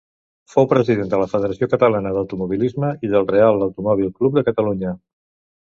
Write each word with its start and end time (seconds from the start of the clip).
Fou 0.53 0.67
president 0.71 1.11
de 1.11 1.19
la 1.23 1.27
Federació 1.33 1.69
Catalana 1.75 2.15
d'Automobilisme 2.17 2.91
i 3.09 3.13
del 3.15 3.29
Reial 3.35 3.63
Automòbil 3.67 4.11
Club 4.19 4.41
de 4.41 4.49
Catalunya. 4.49 4.97